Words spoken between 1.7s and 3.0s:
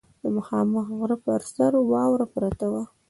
واوره پرته وه.